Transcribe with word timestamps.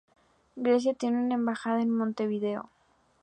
Grecia 0.55 0.95
tiene 0.95 1.19
una 1.23 1.35
embajada 1.35 1.79
en 1.83 1.91
Montevideo. 1.91 2.71